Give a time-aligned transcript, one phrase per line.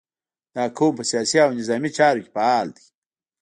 [0.55, 2.85] •دا قوم په سیاسي او نظامي چارو کې فعال دی.